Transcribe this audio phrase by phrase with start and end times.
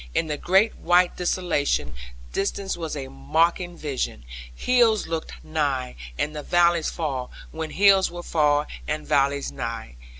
[0.15, 1.93] In the great white desolation,
[2.33, 8.65] distance was a mocking vision; hills looked nigh, and valleys far; when hills were far
[8.87, 9.97] and valleys nigh.